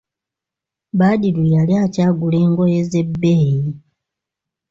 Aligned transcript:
Badru 0.99 1.43
yali 1.53 1.73
akyagula 1.83 2.37
engoye 2.45 2.79
z'ebbeeyi. 2.89 3.61